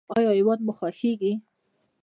[0.15, 1.33] ایا هیواد مو خوښیږي؟